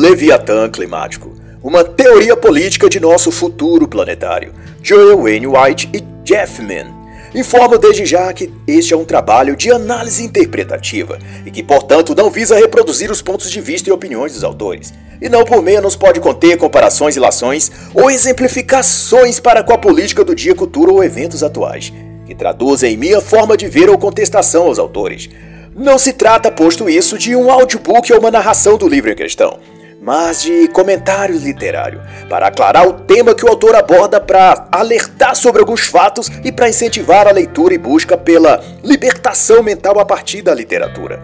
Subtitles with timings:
[0.00, 4.54] Leviatã Climático, uma teoria política de nosso futuro planetário.
[4.82, 6.90] Joel White e Jeff Mann
[7.34, 12.30] Informo desde já que este é um trabalho de análise interpretativa e que, portanto, não
[12.30, 16.18] visa reproduzir os pontos de vista e opiniões dos autores, e não por menos pode
[16.18, 21.92] conter comparações, ilações ou exemplificações para com a política do dia, cultura ou eventos atuais,
[22.24, 25.28] que traduzem minha forma de ver ou contestação aos autores.
[25.76, 29.58] Não se trata, posto isso, de um audiobook ou uma narração do livro em questão
[30.00, 35.60] mas de comentário literário, para aclarar o tema que o autor aborda, para alertar sobre
[35.60, 40.54] alguns fatos e para incentivar a leitura e busca pela libertação mental a partir da
[40.54, 41.22] literatura.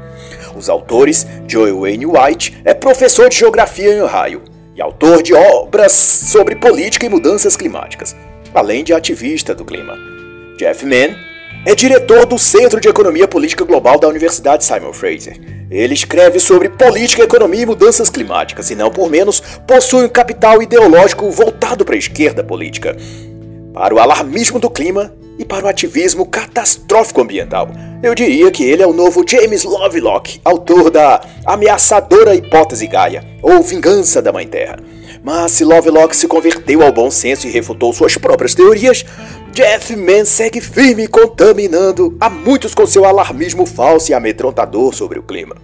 [0.55, 4.43] Os autores, Joel Wayne White é professor de geografia em Ohio
[4.75, 8.15] e autor de obras sobre política e mudanças climáticas,
[8.55, 9.95] além de ativista do clima.
[10.59, 11.15] Jeff Mann
[11.67, 16.69] é diretor do Centro de Economia Política Global da Universidade Simon Fraser ele escreve sobre
[16.69, 21.95] política, economia e mudanças climáticas, e não por menos possui um capital ideológico voltado para
[21.95, 22.97] a esquerda política,
[23.75, 27.69] para o alarmismo do clima e para o ativismo catastrófico ambiental.
[28.03, 33.63] Eu diria que ele é o novo James Lovelock, autor da ameaçadora hipótese Gaia, ou
[33.63, 34.79] Vingança da Mãe Terra.
[35.23, 39.05] Mas se Lovelock se converteu ao bom senso e refutou suas próprias teorias,
[39.57, 45.23] Jeff Mann segue firme contaminando a muitos com seu alarmismo falso e amedrontador sobre o
[45.23, 45.57] clima.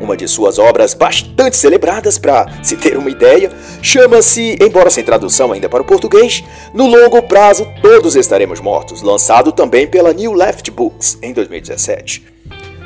[0.00, 5.52] Uma de suas obras bastante celebradas, para se ter uma ideia, chama-se, embora sem tradução
[5.52, 6.42] ainda para o português,
[6.74, 12.26] No Longo Prazo Todos Estaremos Mortos, lançado também pela New Left Books em 2017.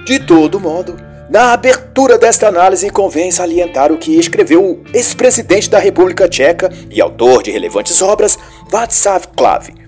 [0.05, 0.95] De todo modo,
[1.31, 7.01] na abertura desta análise convém salientar o que escreveu o ex-presidente da República Tcheca e
[7.01, 9.80] autor de relevantes obras, Václav Klav,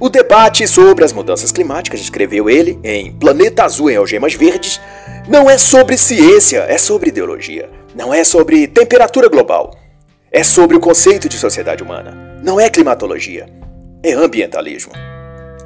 [0.00, 4.80] o debate sobre as mudanças climáticas, escreveu ele em Planeta Azul em Algemas Verdes,
[5.28, 7.68] não é sobre ciência, é sobre ideologia.
[7.94, 9.76] Não é sobre temperatura global.
[10.32, 12.40] É sobre o conceito de sociedade humana.
[12.42, 13.46] Não é climatologia,
[14.02, 14.92] é ambientalismo.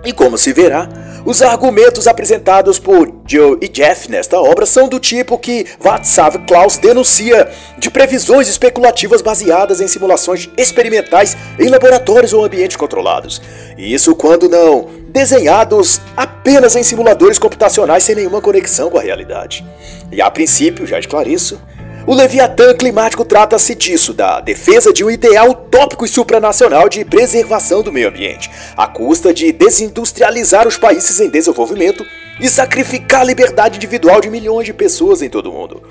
[0.05, 0.89] E como se verá,
[1.25, 6.77] os argumentos apresentados por Joe e Jeff nesta obra são do tipo que Václav Klaus
[6.77, 13.41] denuncia de previsões especulativas baseadas em simulações experimentais em laboratórios ou ambientes controlados.
[13.79, 19.65] Isso quando não desenhados apenas em simuladores computacionais sem nenhuma conexão com a realidade.
[20.12, 21.59] E a princípio, já esclareço,
[22.07, 27.83] o Leviatã climático trata-se disso, da defesa de um ideal utópico e supranacional de preservação
[27.83, 32.05] do meio ambiente, à custa de desindustrializar os países em desenvolvimento
[32.39, 35.83] e sacrificar a liberdade individual de milhões de pessoas em todo o mundo.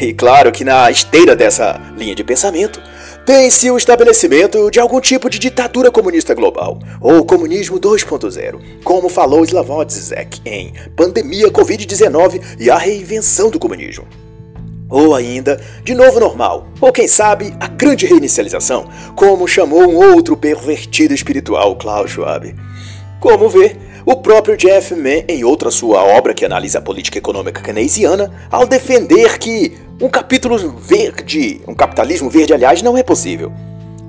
[0.00, 2.80] E claro que na esteira dessa linha de pensamento,
[3.26, 9.44] tem-se o estabelecimento de algum tipo de ditadura comunista global, ou comunismo 2.0, como falou
[9.44, 14.06] Slavoj Zizek em Pandemia Covid-19 e a Reinvenção do Comunismo.
[14.88, 20.36] Ou ainda, de novo normal, ou quem sabe, a grande reinicialização, como chamou um outro
[20.36, 22.54] pervertido espiritual, Klaus Schwab.
[23.20, 23.76] Como vê,
[24.06, 28.66] o próprio Jeff Mann, em outra sua obra que analisa a política econômica keynesiana, ao
[28.66, 33.52] defender que um capítulo verde, um capitalismo verde, aliás, não é possível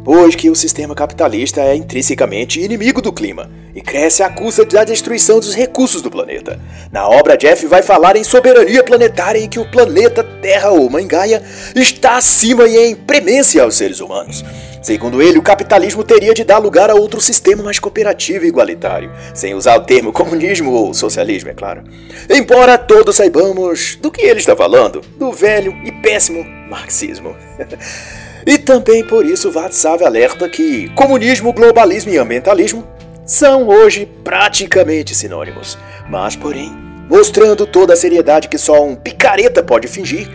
[0.04, 4.84] pois que o sistema capitalista é intrinsecamente inimigo do clima e cresce à custa da
[4.84, 6.60] destruição dos recursos do planeta.
[6.92, 11.06] Na obra, Jeff vai falar em soberania planetária e que o planeta Terra ou Mãe
[11.06, 11.44] Gaia
[11.76, 14.44] está acima e em premência aos seres humanos.
[14.82, 19.12] Segundo ele, o capitalismo teria de dar lugar a outro sistema mais cooperativo e igualitário,
[19.34, 21.84] sem usar o termo comunismo ou socialismo, é claro.
[22.30, 27.36] Embora todos saibamos do que ele está falando, do velho e péssimo marxismo.
[28.50, 32.84] E também por isso Václav alerta que comunismo, globalismo e ambientalismo
[33.24, 35.78] são hoje praticamente sinônimos.
[36.10, 36.72] Mas, porém,
[37.08, 40.28] mostrando toda a seriedade que só um picareta pode fingir,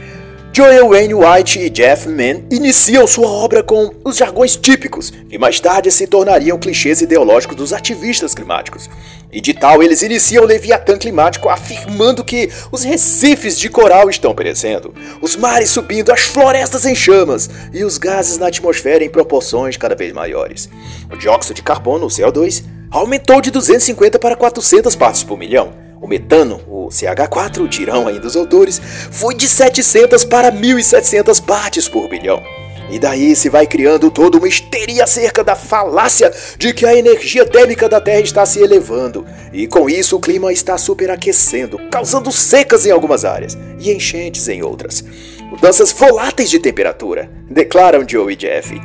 [0.56, 5.58] Joel Wayne White e Jeff Mann iniciam sua obra com os jargões típicos, que mais
[5.58, 8.88] tarde se tornariam clichês ideológicos dos ativistas climáticos.
[9.32, 14.32] E de tal, eles iniciam o Leviatã climático afirmando que os recifes de coral estão
[14.32, 19.76] perecendo, os mares subindo, as florestas em chamas e os gases na atmosfera em proporções
[19.76, 20.70] cada vez maiores.
[21.12, 22.62] O dióxido de carbono, o CO2,
[22.92, 28.20] aumentou de 250 para 400 partes por milhão o metano, o CH4, o tirão aí
[28.20, 28.78] dos autores,
[29.10, 32.42] foi de 700 para 1.700 partes por bilhão.
[32.90, 37.46] E daí se vai criando toda uma histeria acerca da falácia de que a energia
[37.46, 39.24] térmica da Terra está se elevando.
[39.50, 44.62] E com isso o clima está superaquecendo, causando secas em algumas áreas e enchentes em
[44.62, 45.02] outras.
[45.50, 48.78] Mudanças voláteis de temperatura, declaram Joe e Jeff,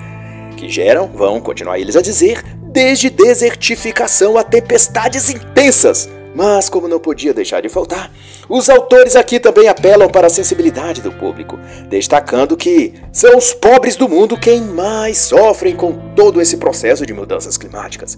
[0.55, 7.01] que geram, vão continuar eles a dizer, desde desertificação a tempestades intensas mas, como não
[7.01, 8.09] podia deixar de faltar,
[8.47, 11.59] os autores aqui também apelam para a sensibilidade do público,
[11.89, 17.13] destacando que são os pobres do mundo quem mais sofrem com todo esse processo de
[17.13, 18.17] mudanças climáticas.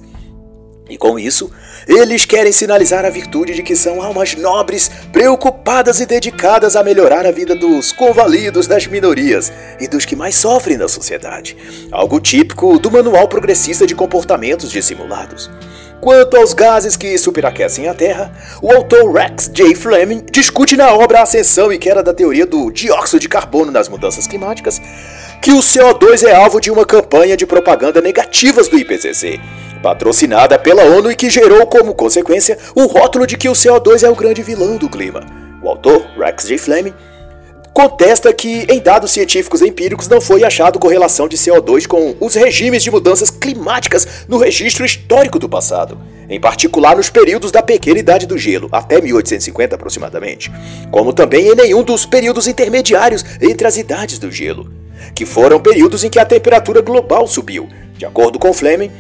[0.88, 1.50] E com isso,
[1.88, 7.26] eles querem sinalizar a virtude de que são almas nobres, preocupadas e dedicadas a melhorar
[7.26, 11.58] a vida dos convalidos, das minorias e dos que mais sofrem na sociedade.
[11.92, 15.50] Algo típico do Manual Progressista de Comportamentos Dissimulados.
[16.02, 19.76] Quanto aos gases que superaquecem a Terra, o autor Rex J.
[19.76, 24.26] Fleming discute na obra Ascensão e Queda da Teoria do Dióxido de Carbono nas Mudanças
[24.26, 24.82] Climáticas
[25.40, 29.40] que o CO2 é alvo de uma campanha de propaganda negativas do IPCC
[29.82, 34.10] patrocinada pela ONU e que gerou como consequência o rótulo de que o CO2 é
[34.10, 35.22] o grande vilão do clima.
[35.62, 36.58] O autor, Rex J.
[36.58, 36.94] Fleming,
[37.74, 42.84] contesta que em dados científicos empíricos não foi achado correlação de CO2 com os regimes
[42.84, 45.98] de mudanças climáticas no registro histórico do passado,
[46.30, 50.52] em particular nos períodos da pequena idade do gelo, até 1850 aproximadamente,
[50.92, 54.72] como também em nenhum dos períodos intermediários entre as idades do gelo,
[55.16, 57.70] que foram períodos em que a temperatura global subiu.
[57.98, 58.92] De acordo com Fleming,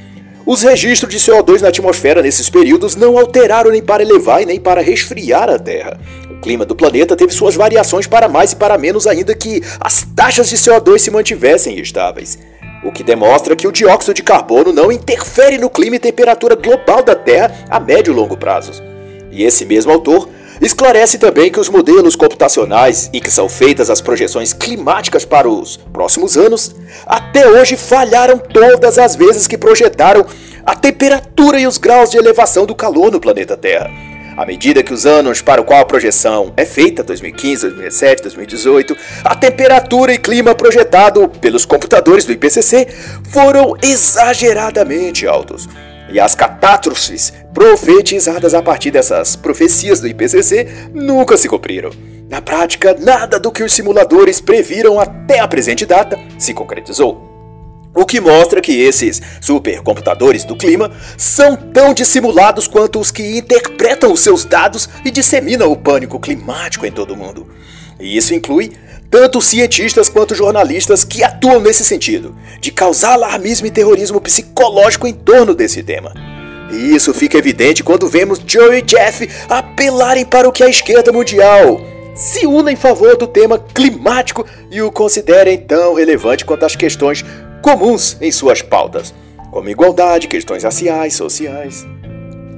[0.45, 4.59] os registros de CO2 na atmosfera nesses períodos não alteraram nem para elevar e nem
[4.59, 6.00] para resfriar a Terra.
[6.41, 10.49] Clima do planeta teve suas variações para mais e para menos, ainda que as taxas
[10.49, 12.39] de CO2 se mantivessem estáveis.
[12.83, 17.03] O que demonstra que o dióxido de carbono não interfere no clima e temperatura global
[17.03, 18.81] da Terra a médio e longo prazos.
[19.31, 20.27] E esse mesmo autor
[20.61, 25.75] Esclarece também que os modelos computacionais em que são feitas as projeções climáticas para os
[25.91, 30.23] próximos anos até hoje falharam todas as vezes que projetaram
[30.63, 34.10] a temperatura e os graus de elevação do calor no planeta Terra.
[34.35, 38.97] À medida que os anos para o qual a projeção é feita, 2015, 2017, 2018,
[39.23, 42.87] a temperatura e clima projetado pelos computadores do IPCC
[43.29, 45.67] foram exageradamente altos
[46.09, 51.91] e as catástrofes profetizadas a partir dessas profecias do IPCC nunca se cumpriram.
[52.29, 57.30] Na prática, nada do que os simuladores previram até a presente data se concretizou.
[57.93, 64.13] O que mostra que esses supercomputadores do clima são tão dissimulados quanto os que interpretam
[64.13, 67.47] os seus dados e disseminam o pânico climático em todo o mundo.
[67.99, 68.71] E isso inclui
[69.09, 75.13] tanto cientistas quanto jornalistas que atuam nesse sentido, de causar alarmismo e terrorismo psicológico em
[75.13, 76.13] torno desse tema.
[76.71, 81.11] E isso fica evidente quando vemos Joe e Jeff apelarem para o que a esquerda
[81.11, 81.81] mundial
[82.15, 87.25] se una em favor do tema climático e o considerem tão relevante quanto as questões
[87.61, 89.13] comuns em suas pautas,
[89.51, 91.85] como igualdade, questões raciais, sociais.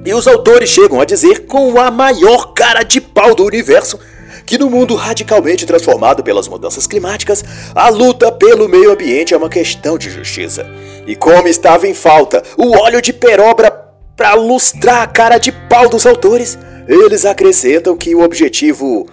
[0.06, 4.00] E os autores chegam a dizer com a maior cara de pau do universo
[4.46, 9.50] que no mundo radicalmente transformado pelas mudanças climáticas, a luta pelo meio ambiente é uma
[9.50, 10.66] questão de justiça.
[11.08, 13.72] E como estava em falta o óleo de perobra
[14.16, 16.58] para lustrar a cara de pau dos autores,
[16.88, 19.08] eles acrescentam que o objetivo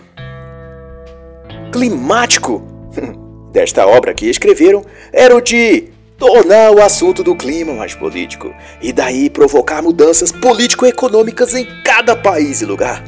[1.72, 2.62] climático
[3.52, 5.88] desta obra que escreveram era o de
[6.18, 8.52] tornar o assunto do clima mais político
[8.82, 13.02] e daí provocar mudanças político-econômicas em cada país e lugar.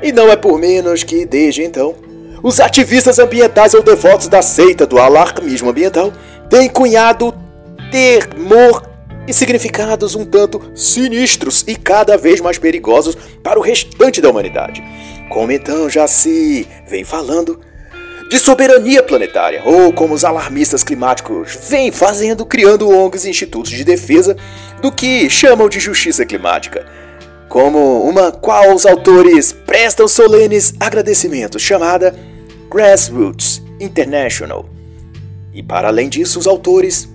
[0.00, 1.94] E não é por menos que, desde então,
[2.42, 6.12] os ativistas ambientais ou devotos da seita do alarmismo ambiental
[6.48, 7.34] têm cunhado
[7.90, 8.82] temor
[9.26, 14.82] e significados um tanto sinistros e cada vez mais perigosos para o restante da humanidade.
[15.30, 17.60] Como então já se vem falando
[18.32, 23.84] de soberania planetária, ou como os alarmistas climáticos vêm fazendo, criando ONGs e institutos de
[23.84, 24.34] defesa
[24.80, 26.86] do que chamam de justiça climática
[27.46, 32.16] como uma qual os autores prestam solenes agradecimentos, chamada
[32.70, 34.64] Grassroots International.
[35.52, 37.06] E para além disso, os autores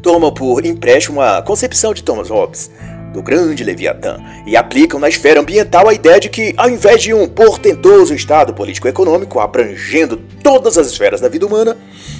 [0.00, 2.70] tomam por empréstimo a concepção de Thomas Hobbes
[3.14, 7.14] do grande Leviatã e aplicam na esfera ambiental a ideia de que, ao invés de
[7.14, 11.76] um portentoso estado político-econômico abrangendo todas as esferas da vida humana,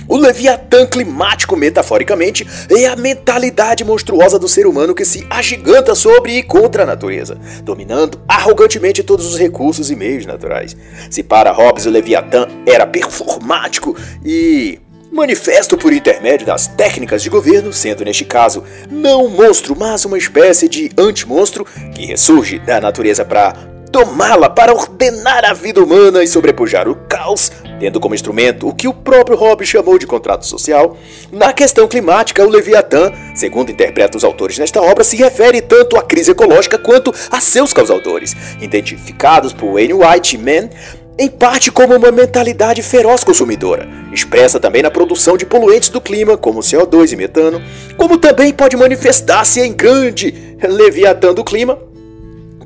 [0.08, 6.38] o Leviatã climático, metaforicamente, é a mentalidade monstruosa do ser humano que se agiganta sobre
[6.38, 10.76] e contra a natureza, dominando arrogantemente todos os recursos e meios naturais.
[11.10, 14.78] Se para Hobbes o Leviatã era performático e
[15.14, 20.18] manifesto por intermédio das técnicas de governo, sendo neste caso não um monstro, mas uma
[20.18, 23.52] espécie de anti-monstro que ressurge da natureza para
[23.92, 28.88] tomá-la, para ordenar a vida humana e sobrepujar o caos, tendo como instrumento o que
[28.88, 30.96] o próprio Hobbes chamou de contrato social.
[31.30, 36.02] Na questão climática, o Leviatã, segundo interpreta os autores nesta obra, se refere tanto à
[36.02, 40.70] crise ecológica quanto a seus causadores, identificados por Wayne White e Mann
[41.16, 46.36] em parte como uma mentalidade feroz consumidora, expressa também na produção de poluentes do clima,
[46.36, 47.62] como CO2 e metano,
[47.96, 51.78] como também pode manifestar-se em grande leviatã do clima,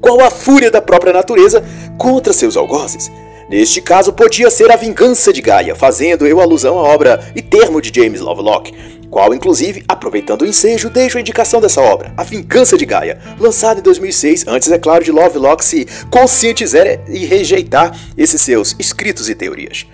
[0.00, 1.62] qual a fúria da própria natureza
[1.98, 3.10] contra seus algozes.
[3.50, 7.80] Neste caso, podia ser a vingança de Gaia, fazendo eu alusão à obra e termo
[7.80, 8.72] de James Lovelock,
[9.10, 13.80] qual, inclusive, aproveitando o ensejo, deixo a indicação dessa obra, A Vingança de Gaia, lançada
[13.80, 19.34] em 2006, antes, é claro, de Lovelock se conscientizar e rejeitar esses seus escritos e
[19.34, 19.86] teorias.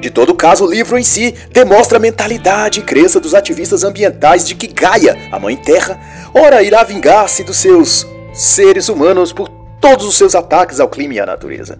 [0.00, 4.46] De todo caso, o livro em si demonstra a mentalidade e crença dos ativistas ambientais
[4.46, 6.00] de que Gaia, a Mãe Terra,
[6.34, 9.48] ora irá vingar-se dos seus seres humanos por
[9.80, 11.78] todos os seus ataques ao clima e à natureza.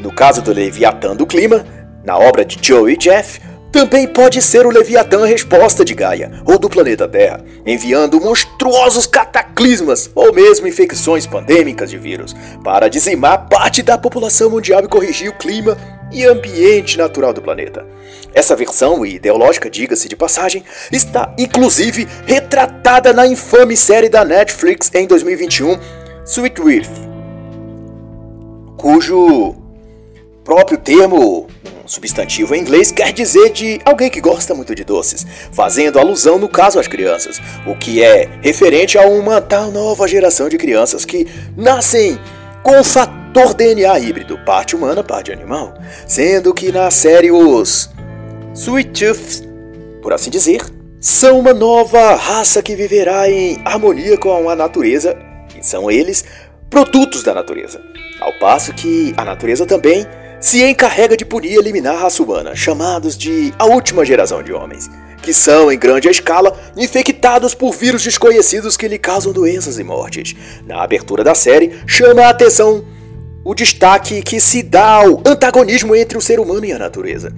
[0.00, 1.64] No caso do Leviatã do Clima,
[2.04, 6.58] na obra de Joe e Jeff, também pode ser o Leviatã resposta de Gaia ou
[6.58, 12.34] do planeta Terra, enviando monstruosos cataclismas ou mesmo infecções pandêmicas de vírus
[12.64, 15.76] para dizimar parte da população mundial e corrigir o clima
[16.10, 17.86] e ambiente natural do planeta.
[18.32, 25.06] Essa versão ideológica, diga-se de passagem, está inclusive retratada na infame série da Netflix em
[25.06, 25.78] 2021,
[26.24, 26.88] Sweet Reef,
[28.76, 29.54] cujo
[30.44, 31.46] próprio termo,
[31.88, 36.48] substantivo em inglês, quer dizer de alguém que gosta muito de doces, fazendo alusão no
[36.48, 41.26] caso às crianças, o que é referente a uma tal nova geração de crianças que
[41.56, 42.18] nascem
[42.62, 45.74] com o fator DNA híbrido, parte humana, parte animal,
[46.06, 47.90] sendo que na série os
[48.54, 49.48] Sweet Tooths,
[50.02, 50.60] por assim dizer,
[51.00, 55.16] são uma nova raça que viverá em harmonia com a natureza,
[55.58, 56.24] e são eles
[56.68, 57.80] produtos da natureza.
[58.20, 60.06] Ao passo que a natureza também
[60.40, 64.52] se encarrega de punir e eliminar a raça humana, chamados de a última geração de
[64.52, 64.88] homens,
[65.20, 70.34] que são, em grande escala, infectados por vírus desconhecidos que lhe causam doenças e mortes.
[70.66, 72.84] Na abertura da série, chama a atenção
[73.44, 77.32] o destaque que se dá ao antagonismo entre o ser humano e a natureza.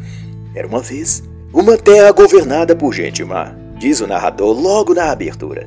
[0.55, 5.67] Era uma vez uma terra governada por gente má, diz o narrador logo na abertura.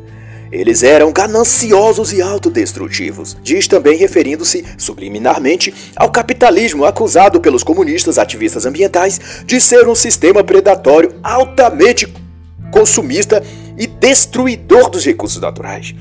[0.53, 8.63] Eles eram gananciosos e autodestrutivos, diz também referindo-se subliminarmente ao capitalismo acusado pelos comunistas ativistas
[8.63, 12.07] ambientais de ser um sistema predatório altamente
[12.71, 13.41] consumista
[13.79, 15.95] e destruidor dos recursos naturais.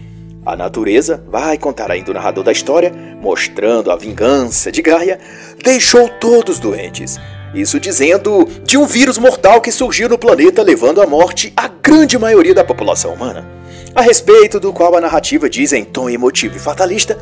[0.44, 2.92] A natureza, vai contar ainda o narrador da história,
[3.22, 5.18] mostrando a vingança de Gaia,
[5.64, 7.18] deixou todos doentes.
[7.54, 12.18] Isso dizendo de um vírus mortal que surgiu no planeta, levando à morte a grande
[12.18, 13.61] maioria da população humana
[13.94, 17.18] a respeito do qual a narrativa diz em tom emotivo e fatalista: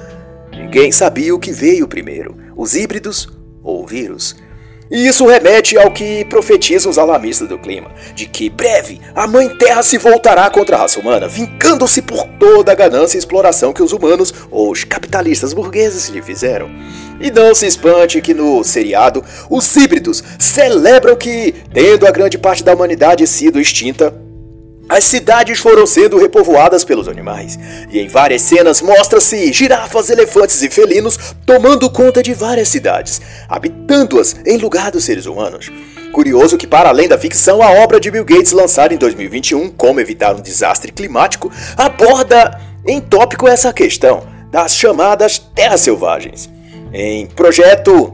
[0.53, 3.29] ninguém sabia o que veio primeiro, os híbridos
[3.63, 4.37] ou o vírus.
[4.91, 9.49] E isso remete ao que profetizam os alarmistas do clima, de que breve a Mãe
[9.49, 13.85] Terra se voltará contra a raça humana, vincando-se por toda a ganância e exploração que
[13.85, 16.69] os humanos ou os capitalistas burgueses lhe fizeram.
[17.21, 22.65] E não se espante que no seriado os híbridos celebram que, tendo a grande parte
[22.65, 24.13] da humanidade sido extinta,
[24.91, 27.57] as cidades foram sendo repovoadas pelos animais,
[27.89, 31.17] e em várias cenas mostra-se girafas, elefantes e felinos
[31.47, 35.71] tomando conta de várias cidades, habitando-as em lugar dos seres humanos.
[36.13, 40.01] Curioso que, para além da ficção, a obra de Bill Gates, lançada em 2021, Como
[40.01, 46.51] Evitar um Desastre Climático, aborda em tópico essa questão das chamadas terras selvagens.
[46.93, 48.13] Em projeto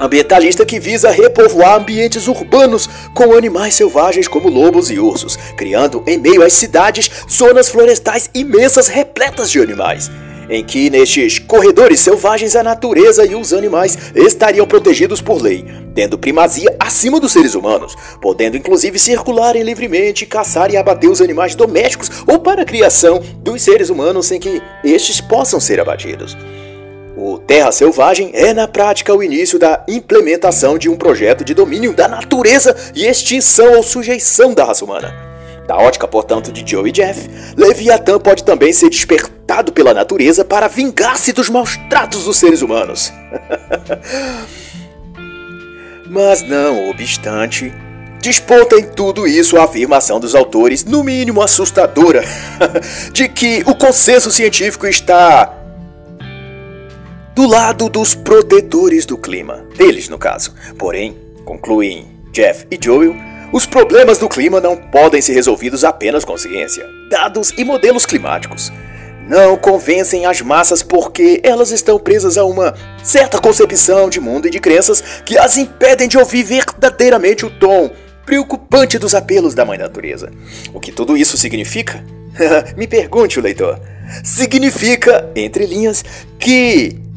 [0.00, 6.16] ambientalista que visa repovoar ambientes urbanos com animais selvagens como lobos e ursos, criando em
[6.16, 10.10] meio às cidades zonas florestais imensas repletas de animais.
[10.48, 15.64] Em que nestes corredores selvagens a natureza e os animais estariam protegidos por lei,
[15.94, 21.54] tendo primazia acima dos seres humanos, podendo inclusive circularem livremente, caçar e abater os animais
[21.54, 26.36] domésticos ou para a criação dos seres humanos sem que estes possam ser abatidos.
[27.16, 31.92] O Terra Selvagem é, na prática, o início da implementação de um projeto de domínio
[31.92, 35.12] da natureza e extinção ou sujeição da raça humana.
[35.66, 40.68] Da ótica, portanto, de Joe e Jeff, Leviatã pode também ser despertado pela natureza para
[40.68, 43.12] vingar-se dos maus tratos dos seres humanos.
[46.08, 47.72] Mas não obstante,
[48.20, 52.24] desponta em tudo isso a afirmação dos autores, no mínimo assustadora,
[53.12, 55.59] de que o consenso científico está
[57.40, 60.54] do lado dos protetores do clima, deles no caso.
[60.76, 63.16] Porém, concluem Jeff e Joel,
[63.50, 68.70] os problemas do clima não podem ser resolvidos apenas com ciência, dados e modelos climáticos.
[69.26, 74.50] Não convencem as massas porque elas estão presas a uma certa concepção de mundo e
[74.50, 77.90] de crenças que as impedem de ouvir verdadeiramente o tom
[78.26, 80.30] preocupante dos apelos da Mãe Natureza.
[80.74, 82.04] O que tudo isso significa?
[82.76, 83.80] Me pergunte o leitor.
[84.22, 86.04] Significa, entre linhas,
[86.38, 87.08] que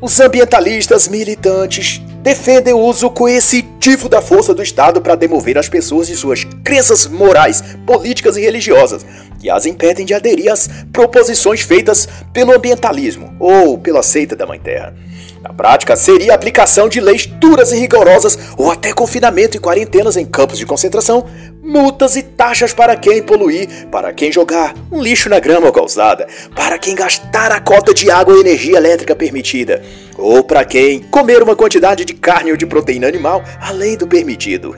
[0.00, 6.06] os ambientalistas militantes defendem o uso coercitivo da força do Estado para demover as pessoas
[6.06, 9.04] de suas crenças morais, políticas e religiosas,
[9.40, 14.60] que as impedem de aderir às proposições feitas pelo ambientalismo ou pela seita da Mãe
[14.60, 14.94] Terra.
[15.42, 20.16] Na prática, seria a aplicação de leis duras e rigorosas ou até confinamento e quarentenas
[20.16, 21.24] em campos de concentração,
[21.68, 26.26] multas e taxas para quem poluir, para quem jogar um lixo na grama ou calçada,
[26.56, 29.82] para quem gastar a cota de água e energia elétrica permitida,
[30.16, 34.74] ou para quem comer uma quantidade de carne ou de proteína animal além do permitido.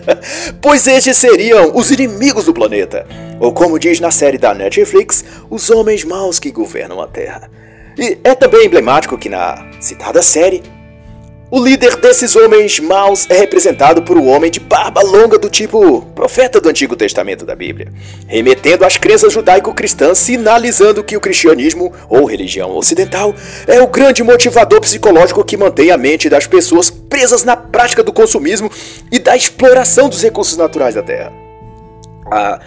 [0.60, 3.06] pois estes seriam os inimigos do planeta,
[3.40, 7.50] ou como diz na série da Netflix, os homens maus que governam a Terra.
[7.98, 10.62] E é também emblemático que na citada série,
[11.48, 16.02] o líder desses homens maus é representado por um homem de barba longa do tipo
[16.14, 17.92] profeta do Antigo Testamento da Bíblia,
[18.26, 23.32] remetendo às crenças judaico-cristãs, sinalizando que o cristianismo ou religião ocidental
[23.66, 28.12] é o grande motivador psicológico que mantém a mente das pessoas presas na prática do
[28.12, 28.70] consumismo
[29.12, 31.32] e da exploração dos recursos naturais da Terra.
[32.28, 32.60] A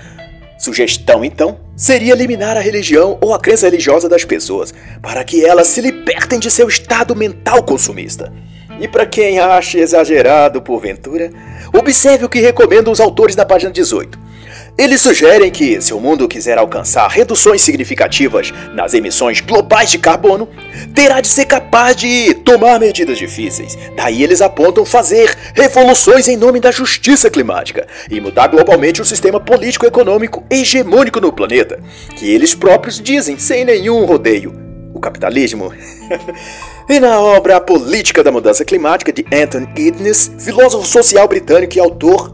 [0.58, 5.68] sugestão, então, seria eliminar a religião ou a crença religiosa das pessoas, para que elas
[5.68, 8.32] se libertem de seu estado mental consumista.
[8.80, 11.32] E para quem acha exagerado porventura,
[11.74, 14.30] observe o que recomendam os autores na página 18.
[14.78, 20.48] Eles sugerem que, se o mundo quiser alcançar reduções significativas nas emissões globais de carbono,
[20.96, 23.78] terá de ser capaz de tomar medidas difíceis.
[23.98, 29.38] Daí eles apontam fazer revoluções em nome da justiça climática e mudar globalmente o sistema
[29.38, 31.84] político-econômico hegemônico no planeta,
[32.18, 34.54] que eles próprios dizem sem nenhum rodeio:
[34.94, 35.74] o capitalismo.
[36.90, 41.80] E na obra A Política da Mudança Climática de Anthony Giddens, filósofo social britânico e
[41.80, 42.34] autor,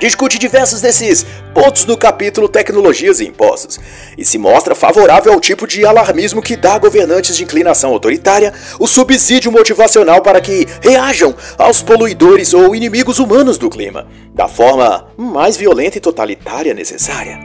[0.00, 1.24] discute diversos desses
[1.54, 3.78] pontos no capítulo Tecnologias e Impostos
[4.18, 8.52] e se mostra favorável ao tipo de alarmismo que dá a governantes de inclinação autoritária
[8.80, 15.06] o subsídio motivacional para que reajam aos poluidores ou inimigos humanos do clima, da forma
[15.16, 17.38] mais violenta e totalitária necessária.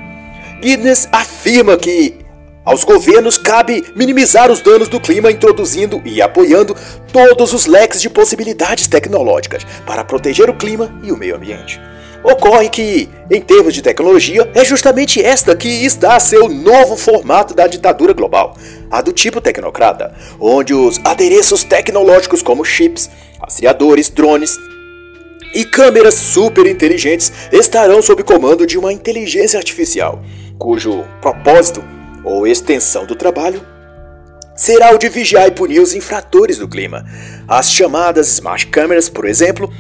[0.64, 2.31] Guinness afirma que
[2.64, 6.76] aos governos cabe minimizar os danos do clima introduzindo e apoiando
[7.12, 11.80] todos os leques de possibilidades tecnológicas para proteger o clima e o meio ambiente.
[12.24, 16.96] Ocorre que, em termos de tecnologia, é justamente esta que está a ser o novo
[16.96, 18.56] formato da ditadura global,
[18.92, 24.56] a do tipo tecnocrata, onde os adereços tecnológicos como chips, rastreadores, drones
[25.56, 30.22] e câmeras super inteligentes estarão sob comando de uma inteligência artificial,
[30.60, 31.84] cujo propósito
[32.32, 33.62] ou extensão do trabalho
[34.56, 37.06] será o de vigiar e punir os infratores do clima.
[37.48, 39.72] As chamadas smart cameras, por exemplo,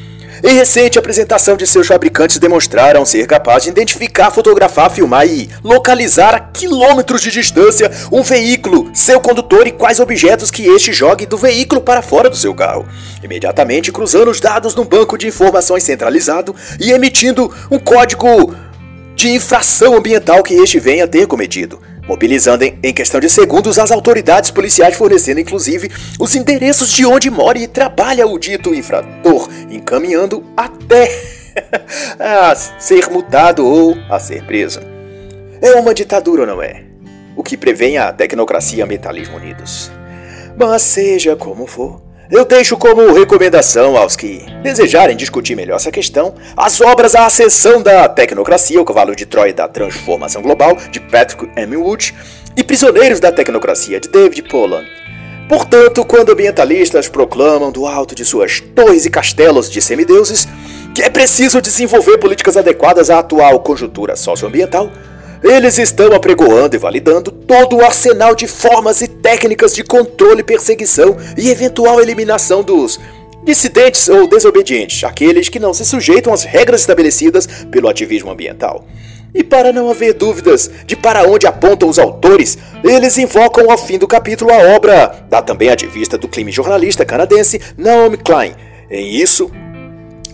[0.44, 6.34] em recente apresentação de seus fabricantes demonstraram ser capazes de identificar, fotografar, filmar e localizar
[6.34, 11.38] a quilômetros de distância um veículo, seu condutor e quais objetos que este jogue do
[11.38, 12.88] veículo para fora do seu carro,
[13.22, 18.56] imediatamente cruzando os dados num banco de informações centralizado e emitindo um código
[19.16, 23.92] de infração ambiental que este venha a ter cometido mobilizando em questão de segundos as
[23.92, 30.44] autoridades policiais, fornecendo inclusive os endereços de onde mora e trabalha o dito infrator, encaminhando
[30.56, 31.10] até
[32.20, 34.80] a ser multado ou a ser preso.
[35.62, 36.84] É uma ditadura, não é?
[37.36, 39.92] O que prevém a tecnocracia ambientalismo unidos.
[40.58, 46.34] Mas seja como for, eu deixo como recomendação aos que desejarem discutir melhor essa questão
[46.56, 51.50] as obras A Ascensão da Tecnocracia, o Cavalo de Troia da Transformação Global, de Patrick
[51.58, 51.76] M.
[51.76, 52.15] Wood,
[52.56, 54.88] e Prisioneiros da Tecnocracia, de David Poland.
[55.50, 60.48] Portanto, quando ambientalistas proclamam do alto de suas torres e castelos de semideuses
[60.96, 64.89] que é preciso desenvolver políticas adequadas à atual conjuntura socioambiental,
[65.44, 71.18] eles estão apregoando e validando todo o arsenal de formas e técnicas de controle, perseguição
[71.38, 73.00] e eventual eliminação dos
[73.44, 78.86] dissidentes ou desobedientes, aqueles que não se sujeitam às regras estabelecidas pelo ativismo ambiental.
[79.34, 83.98] E para não haver dúvidas de para onde apontam os autores, eles invocam ao fim
[83.98, 88.54] do capítulo a obra da também ativista do clima jornalista canadense Naomi Klein.
[88.90, 89.50] Em isso,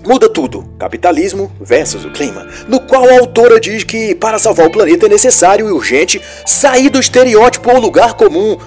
[0.08, 4.72] Muda tudo, capitalismo versus o clima, no qual a autora diz que para salvar o
[4.72, 8.58] planeta é necessário e urgente sair do estereótipo ou lugar comum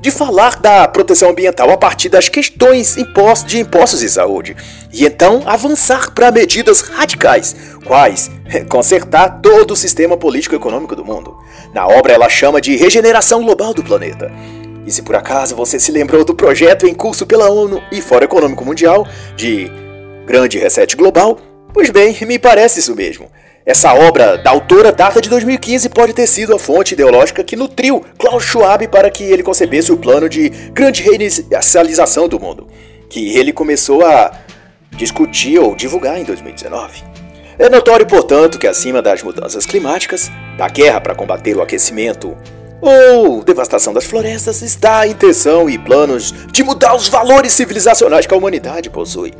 [0.00, 4.56] de falar da proteção ambiental a partir das questões de impostos e saúde,
[4.92, 8.30] e então avançar para medidas radicais, quais
[8.70, 11.36] consertar todo o sistema político-econômico do mundo.
[11.74, 14.30] Na obra ela chama de regeneração global do planeta.
[14.86, 18.24] E se por acaso você se lembrou do projeto em curso pela ONU e Fórum
[18.24, 19.68] Econômico Mundial de
[20.26, 21.38] Grande Reset Global?
[21.72, 23.30] Pois bem, me parece isso mesmo.
[23.64, 28.04] Essa obra da autora data de 2015 pode ter sido a fonte ideológica que nutriu
[28.18, 32.66] Klaus Schwab para que ele concebesse o plano de grande reinicialização do mundo,
[33.08, 34.32] que ele começou a
[34.96, 37.02] discutir ou divulgar em 2019.
[37.58, 42.36] É notório, portanto, que acima das mudanças climáticas, da guerra para combater o aquecimento
[42.80, 48.34] ou devastação das florestas, está a intenção e planos de mudar os valores civilizacionais que
[48.34, 49.32] a humanidade possui.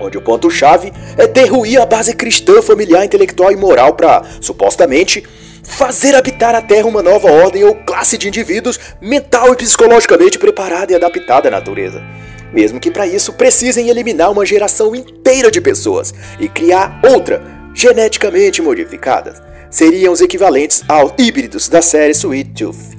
[0.00, 5.24] Onde o ponto-chave é derruir a base cristã, familiar, intelectual e moral para, supostamente,
[5.62, 10.92] fazer habitar a Terra uma nova ordem ou classe de indivíduos mental e psicologicamente preparada
[10.92, 12.02] e adaptada à natureza.
[12.52, 18.60] Mesmo que para isso precisem eliminar uma geração inteira de pessoas e criar outra, geneticamente
[18.60, 19.49] modificada.
[19.70, 22.98] Seriam os equivalentes aos híbridos da série Sweet Tooth.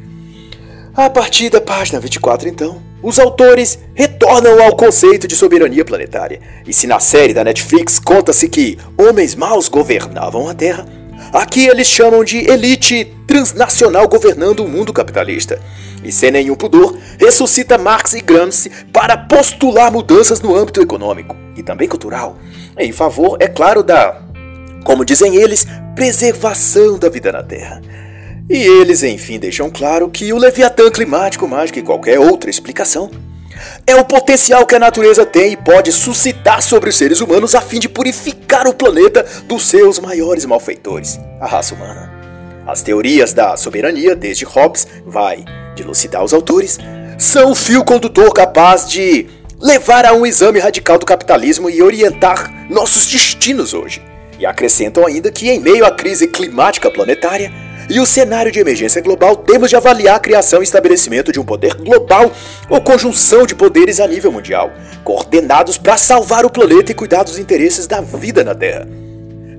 [0.96, 6.40] A partir da página 24, então, os autores retornam ao conceito de soberania planetária.
[6.66, 10.86] E se na série da Netflix conta-se que homens maus governavam a Terra,
[11.32, 15.62] Aqui eles chamam de elite transnacional governando o mundo capitalista.
[16.04, 21.64] E sem nenhum pudor, ressuscita Marx e Gramsci para postular mudanças no âmbito econômico e
[21.64, 22.38] também cultural,
[22.78, 24.22] em favor, é claro, da,
[24.84, 25.66] como dizem eles,
[25.96, 27.82] preservação da vida na Terra.
[28.50, 33.10] E eles, enfim, deixam claro que o Leviatã climático, mais que qualquer outra explicação,
[33.86, 37.62] é o potencial que a natureza tem e pode suscitar sobre os seres humanos a
[37.62, 42.12] fim de purificar o planeta dos seus maiores malfeitores, a raça humana.
[42.66, 45.44] As teorias da soberania, desde Hobbes, vai
[45.76, 46.78] dilucidar os autores,
[47.18, 49.28] são o fio condutor capaz de
[49.60, 54.02] levar a um exame radical do capitalismo e orientar nossos destinos hoje.
[54.42, 57.54] E acrescentam ainda que, em meio à crise climática planetária,
[57.88, 61.46] e o cenário de emergência global, temos de avaliar a criação e estabelecimento de um
[61.46, 62.32] poder global
[62.68, 64.72] ou conjunção de poderes a nível mundial,
[65.04, 68.88] coordenados para salvar o planeta e cuidar dos interesses da vida na Terra.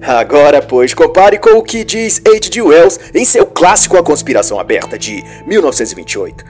[0.00, 2.60] Agora, pois, compare com o que diz H.G.
[2.62, 6.44] Wells em seu clássico A Conspiração Aberta, de 1928.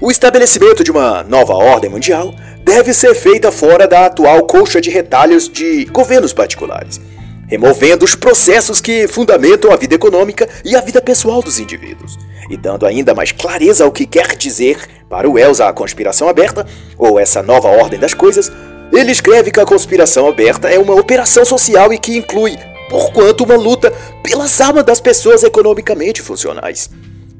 [0.00, 2.32] O estabelecimento de uma nova ordem mundial
[2.62, 7.00] deve ser feita fora da atual colcha de retalhos de governos particulares
[7.46, 12.56] removendo os processos que fundamentam a vida econômica e a vida pessoal dos indivíduos, e
[12.56, 14.78] dando ainda mais clareza ao que quer dizer
[15.08, 16.66] para o Wells a conspiração aberta,
[16.98, 18.50] ou essa nova ordem das coisas,
[18.92, 22.56] ele escreve que a conspiração aberta é uma operação social e que inclui,
[22.88, 26.90] porquanto, uma luta pelas almas das pessoas economicamente funcionais.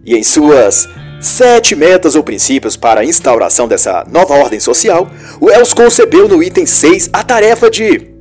[0.05, 0.89] E em suas
[1.21, 5.09] sete metas ou princípios para a instauração dessa nova ordem social,
[5.41, 8.14] Wells concebeu no item 6 a tarefa de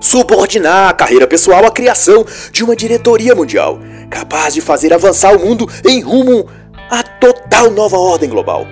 [0.00, 3.78] subordinar a carreira pessoal à criação de uma diretoria mundial,
[4.10, 6.48] capaz de fazer avançar o mundo em rumo
[6.90, 8.66] à total nova ordem global.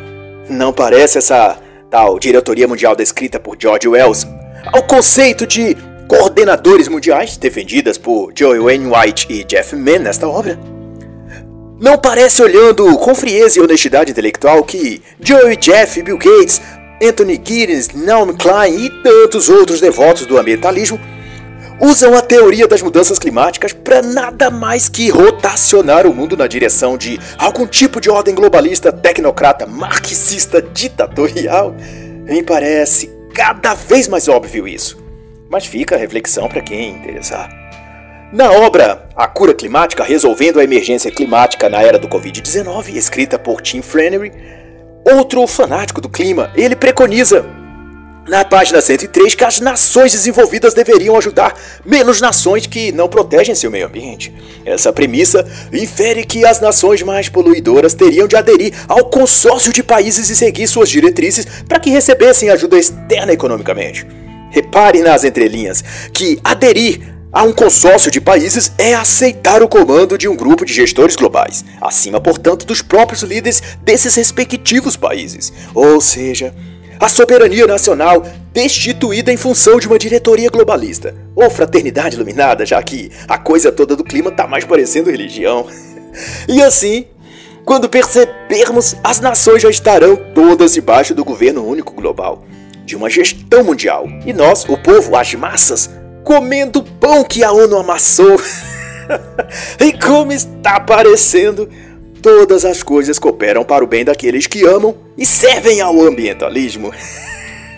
[0.48, 1.56] Não parece essa
[1.90, 4.26] tal diretoria mundial descrita por George Wells
[4.72, 5.76] ao conceito de
[6.08, 10.58] coordenadores mundiais defendidas por Joe Wainwright e Jeff Mann nesta obra?
[11.80, 16.60] Não parece olhando com frieza e honestidade intelectual que Joe, Jeff, Bill Gates,
[17.02, 20.98] Anthony Giddens, Naomi Klein e tantos outros devotos do ambientalismo
[21.80, 26.96] usam a teoria das mudanças climáticas para nada mais que rotacionar o mundo na direção
[26.96, 31.74] de algum tipo de ordem globalista, tecnocrata, marxista, ditatorial.
[32.24, 35.02] Me parece cada vez mais óbvio isso.
[35.50, 37.50] Mas fica a reflexão para quem interessar.
[38.32, 43.60] Na obra A Cura Climática Resolvendo a Emergência Climática na Era do Covid-19, escrita por
[43.60, 44.32] Tim Flannery,
[45.04, 47.44] outro fanático do clima, ele preconiza
[48.26, 53.70] na página 103, que as nações desenvolvidas deveriam ajudar menos nações que não protegem seu
[53.70, 54.34] meio ambiente.
[54.64, 60.30] Essa premissa infere que as nações mais poluidoras teriam de aderir ao consórcio de países
[60.30, 64.06] e seguir suas diretrizes para que recebessem ajuda externa economicamente.
[64.50, 65.82] Repare nas entrelinhas
[66.12, 70.72] que aderir a um consórcio de países é aceitar o comando de um grupo de
[70.72, 75.52] gestores globais, acima, portanto, dos próprios líderes desses respectivos países.
[75.74, 76.54] Ou seja,
[76.98, 83.10] a soberania nacional destituída em função de uma diretoria globalista, ou fraternidade iluminada, já que
[83.28, 85.66] a coisa toda do clima tá mais parecendo religião.
[86.46, 87.06] E assim,
[87.64, 92.44] quando percebermos, as nações já estarão todas debaixo do governo único global,
[92.84, 95.90] de uma gestão mundial, e nós, o povo, as massas,
[96.22, 98.40] comendo o pão que a ONU amassou.
[99.80, 101.68] e como está parecendo
[102.24, 106.92] Todas as coisas cooperam para o bem daqueles que amam e servem ao ambientalismo.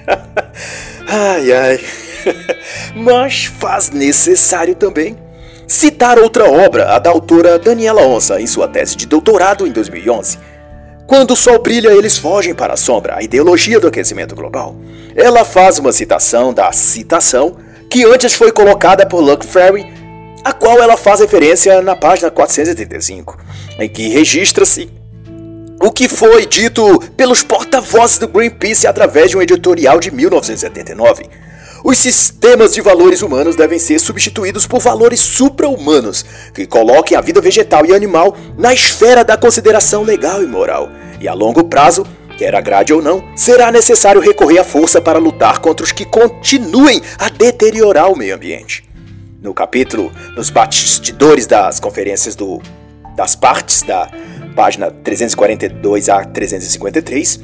[1.07, 1.81] ai ai.
[2.95, 5.17] Mas faz necessário também
[5.67, 10.39] citar outra obra, a da autora Daniela Onça, em sua tese de doutorado em 2011.
[11.07, 14.77] Quando o sol brilha, eles fogem para a sombra, a ideologia do aquecimento global.
[15.15, 17.57] Ela faz uma citação da citação
[17.89, 19.87] que antes foi colocada por Luke Ferry
[20.47, 23.37] a qual ela faz referência na página 485,
[23.81, 24.89] em que registra-se
[25.81, 31.25] o que foi dito pelos porta-vozes do Greenpeace através de um editorial de 1979.
[31.85, 37.41] os sistemas de valores humanos devem ser substituídos por valores supra-humanos, que coloquem a vida
[37.41, 40.89] vegetal e animal na esfera da consideração legal e moral.
[41.21, 42.05] E a longo prazo,
[42.37, 47.01] quer agrade ou não, será necessário recorrer à força para lutar contra os que continuem
[47.19, 48.83] a deteriorar o meio ambiente.
[49.41, 52.61] No capítulo, nos bastidores das conferências do,
[53.17, 54.09] das partes, da
[54.55, 57.41] página 342 a 353,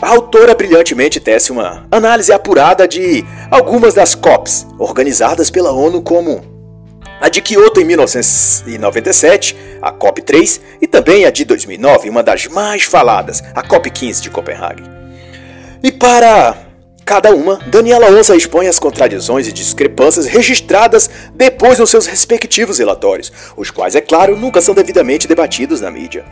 [0.00, 6.52] a autora brilhantemente tece uma análise apurada de algumas das COPs, organizadas pela ONU como
[7.20, 12.82] a de Kyoto em 1997, a COP3, e também a de 2009, uma das mais
[12.82, 14.82] faladas, a COP15 de Copenhague.
[15.84, 16.56] E para
[17.12, 23.30] cada uma, Daniela Onça expõe as contradições e discrepâncias registradas depois nos seus respectivos relatórios,
[23.54, 26.24] os quais, é claro, nunca são devidamente debatidos na mídia.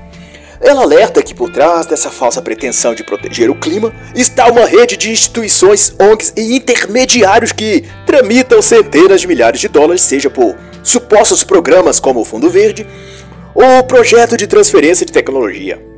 [0.59, 4.97] Ela alerta que por trás dessa falsa pretensão de proteger o clima está uma rede
[4.97, 11.45] de instituições, ONGs e intermediários que tramitam centenas de milhares de dólares, seja por supostos
[11.45, 12.87] programas como o Fundo Verde
[13.55, 15.90] ou o projeto de transferência de tecnologia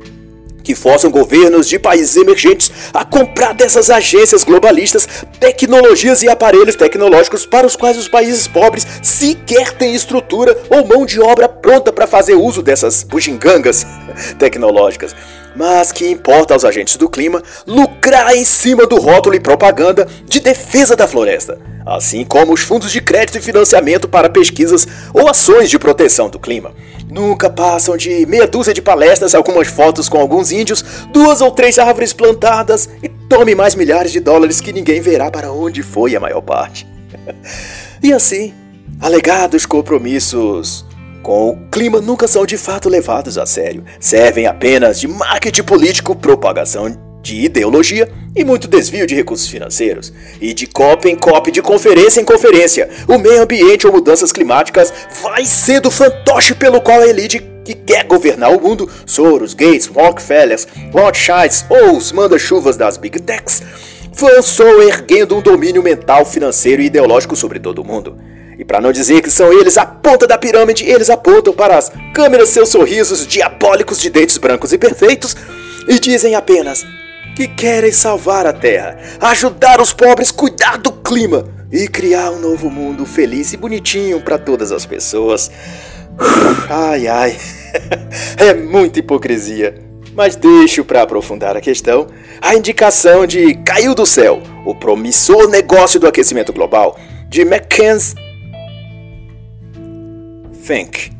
[0.63, 5.07] que forçam governos de países emergentes a comprar dessas agências globalistas
[5.39, 11.05] tecnologias e aparelhos tecnológicos para os quais os países pobres sequer têm estrutura ou mão
[11.05, 13.85] de obra pronta para fazer uso dessas bugigangas
[14.39, 15.15] tecnológicas.
[15.55, 20.39] Mas que importa aos agentes do clima lucrar em cima do rótulo e propaganda de
[20.39, 25.69] defesa da floresta, assim como os fundos de crédito e financiamento para pesquisas ou ações
[25.69, 26.73] de proteção do clima.
[27.09, 31.77] Nunca passam de meia dúzia de palestras, algumas fotos com alguns índios, duas ou três
[31.77, 36.19] árvores plantadas e tome mais milhares de dólares que ninguém verá para onde foi a
[36.19, 36.87] maior parte.
[38.01, 38.53] e assim,
[38.99, 40.85] alegados compromissos
[41.21, 46.15] com o clima nunca são de fato levados a sério, servem apenas de marketing político,
[46.15, 50.13] propagação de ideologia e muito desvio de recursos financeiros.
[50.41, 54.93] E de COP em COP, de conferência em conferência, o meio ambiente ou mudanças climáticas
[55.23, 59.87] vai sendo o fantoche pelo qual a elite que quer governar o mundo, Soros, Gates,
[59.87, 63.63] Rockefellers, Rothschilds ou os manda-chuvas das Big Techs,
[64.11, 68.17] vão só erguendo um domínio mental, financeiro e ideológico sobre todo o mundo.
[68.59, 71.89] E para não dizer que são eles a ponta da pirâmide, eles apontam para as
[72.13, 75.35] câmeras seus sorrisos diabólicos de dentes brancos e perfeitos
[75.87, 76.85] e dizem apenas:
[77.35, 82.69] que querem salvar a Terra, ajudar os pobres, cuidar do clima e criar um novo
[82.69, 85.51] mundo feliz e bonitinho para todas as pessoas.
[86.69, 87.37] Ai ai,
[88.37, 89.81] é muita hipocrisia.
[90.15, 92.07] Mas deixo para aprofundar a questão
[92.39, 98.15] a indicação de Caiu do Céu, o promissor negócio do aquecimento global, de Mackenzie
[100.61, 101.11] Fink.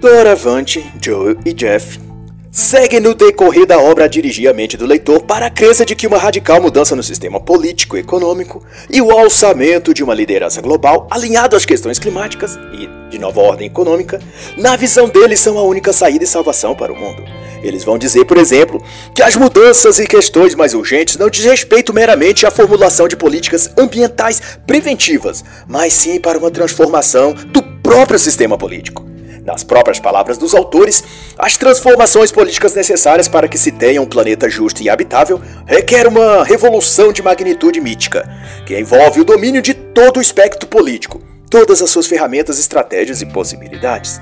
[0.00, 2.09] Doravante, Joe e Jeff
[2.50, 5.94] segue no decorrer da obra a dirigir a mente do leitor para a crença de
[5.94, 10.60] que uma radical mudança no sistema político e econômico e o alçamento de uma liderança
[10.60, 14.20] global alinhado às questões climáticas e de nova ordem econômica,
[14.56, 17.22] na visão deles são a única saída e salvação para o mundo.
[17.62, 18.82] Eles vão dizer, por exemplo,
[19.14, 23.70] que as mudanças e questões mais urgentes não diz respeito meramente à formulação de políticas
[23.76, 29.04] ambientais preventivas, mas sim para uma transformação do próprio sistema político.
[29.44, 31.02] Nas próprias palavras dos autores,
[31.42, 36.44] as transformações políticas necessárias para que se tenha um planeta justo e habitável requer uma
[36.44, 38.28] revolução de magnitude mítica,
[38.66, 43.26] que envolve o domínio de todo o espectro político, todas as suas ferramentas, estratégias e
[43.26, 44.20] possibilidades.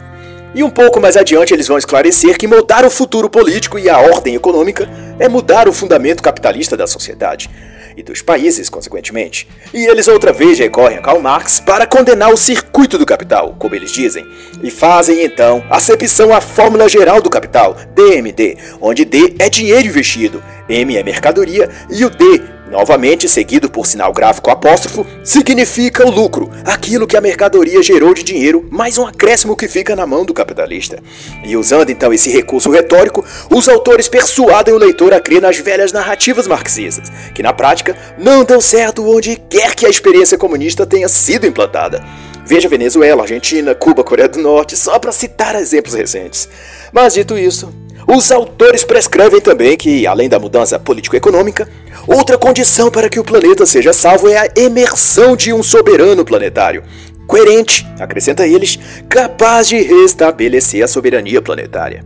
[0.55, 3.99] E um pouco mais adiante eles vão esclarecer que mudar o futuro político e a
[3.99, 7.51] ordem econômica é mudar o fundamento capitalista da sociedade,
[7.99, 9.49] e dos países, consequentemente.
[9.75, 13.75] E eles outra vez recorrem a Karl Marx para condenar o circuito do capital, como
[13.75, 14.25] eles dizem,
[14.63, 20.43] e fazem então acepção à fórmula geral do capital, DMD, onde D é dinheiro investido,
[20.69, 26.51] M é mercadoria e o D novamente seguido por sinal gráfico apóstrofo, significa o lucro,
[26.65, 30.35] aquilo que a mercadoria gerou de dinheiro, mais um acréscimo que fica na mão do
[30.35, 31.03] capitalista.
[31.45, 35.93] E usando então esse recurso retórico, os autores persuadem o leitor a crer nas velhas
[35.93, 41.09] narrativas marxistas, que na prática não dão certo onde quer que a experiência comunista tenha
[41.09, 42.05] sido implantada.
[42.47, 46.49] Veja Venezuela, Argentina, Cuba, Coreia do Norte, só para citar exemplos recentes.
[46.91, 47.71] Mas dito isso,
[48.11, 51.69] os autores prescrevem também que, além da mudança político-econômica,
[52.07, 56.83] outra condição para que o planeta seja salvo é a emersão de um soberano planetário,
[57.27, 58.79] coerente, acrescenta eles,
[59.11, 62.03] capaz de restabelecer a soberania planetária.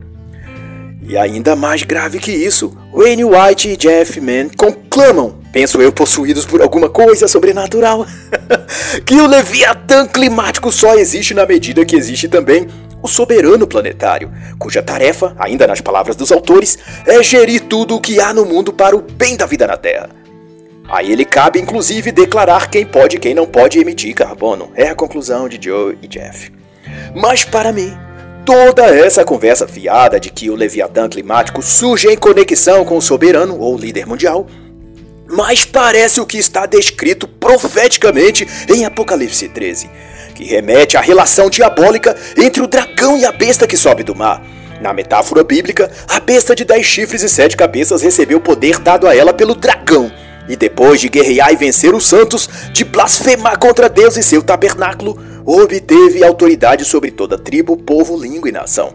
[1.07, 6.45] E ainda mais grave que isso, Wayne White e Jeff Mann conclamam, penso eu possuídos
[6.45, 8.05] por alguma coisa sobrenatural,
[9.07, 12.67] que o Leviatã climático só existe na medida que existe também
[13.03, 18.21] o soberano planetário, cuja tarefa, ainda nas palavras dos autores, é gerir tudo o que
[18.21, 20.11] há no mundo para o bem da vida na Terra.
[20.89, 24.71] A ele cabe inclusive declarar quem pode e quem não pode emitir carbono.
[24.75, 26.53] É a conclusão de Joe e Jeff.
[27.15, 27.97] Mas para mim,
[28.45, 33.59] toda essa conversa fiada de que o Leviatã climático surge em conexão com o soberano
[33.59, 34.47] ou líder mundial,
[35.29, 39.89] mas parece o que está descrito profeticamente em Apocalipse 13,
[40.35, 44.43] que remete à relação diabólica entre o dragão e a besta que sobe do mar.
[44.81, 49.07] Na metáfora bíblica, a besta de dez chifres e sete cabeças recebeu o poder dado
[49.07, 50.11] a ela pelo dragão,
[50.49, 55.17] e depois de guerrear e vencer os santos, de blasfemar contra Deus e seu tabernáculo,
[55.45, 58.95] obteve autoridade sobre toda tribo, povo, língua e nação.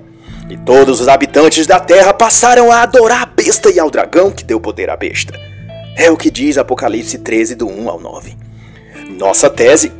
[0.49, 4.43] E todos os habitantes da terra passaram a adorar a besta e ao dragão que
[4.43, 5.33] deu poder à besta.
[5.95, 8.35] É o que diz Apocalipse 13, do 1 ao 9.
[9.17, 9.91] Nossa tese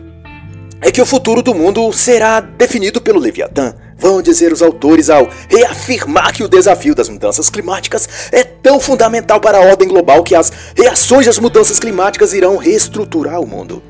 [0.81, 5.27] é que o futuro do mundo será definido pelo Leviatã, vão dizer os autores ao
[5.49, 10.35] reafirmar que o desafio das mudanças climáticas é tão fundamental para a ordem global que
[10.35, 13.81] as reações às mudanças climáticas irão reestruturar o mundo.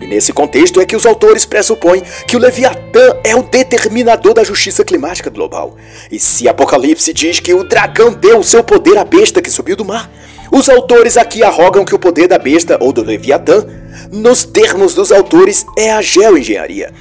[0.00, 4.44] E nesse contexto é que os autores pressupõem que o Leviatã é o determinador da
[4.44, 5.76] justiça climática global.
[6.12, 9.74] E se Apocalipse diz que o dragão deu o seu poder à besta que subiu
[9.74, 10.10] do mar,
[10.52, 13.66] os autores aqui arrogam que o poder da besta ou do Leviatã,
[14.12, 16.92] nos termos dos autores, é a geoengenharia.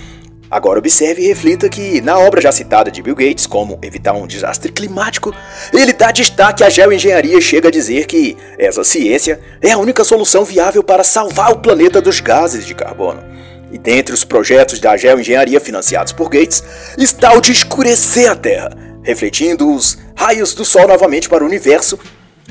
[0.49, 4.27] Agora observe e reflita que, na obra já citada de Bill Gates, como Evitar um
[4.27, 5.33] Desastre Climático,
[5.73, 10.03] ele dá destaque à geoengenharia e chega a dizer que essa ciência é a única
[10.03, 13.23] solução viável para salvar o planeta dos gases de carbono.
[13.71, 16.63] E dentre os projetos da geoengenharia financiados por Gates
[16.97, 18.69] está o de escurecer a Terra,
[19.03, 21.99] refletindo os raios do Sol novamente para o universo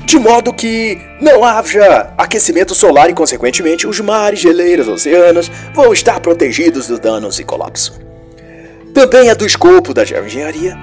[0.03, 6.19] de modo que não haja aquecimento solar e, consequentemente, os mares, geleiras, oceanos vão estar
[6.19, 7.99] protegidos dos danos e colapso.
[8.93, 10.77] Também é do escopo da geoengenharia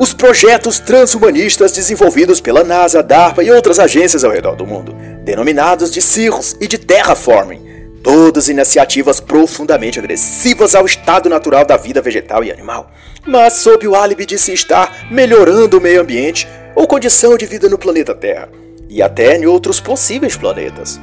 [0.00, 5.90] os projetos transhumanistas desenvolvidos pela NASA, DARPA e outras agências ao redor do mundo, denominados
[5.90, 12.42] de CIRRUS e de Terraforming, todas iniciativas profundamente agressivas ao estado natural da vida vegetal
[12.42, 12.90] e animal,
[13.26, 17.68] mas sob o álibi de se estar melhorando o meio ambiente ou condição de vida
[17.68, 18.48] no planeta Terra,
[18.88, 21.00] e até em outros possíveis planetas.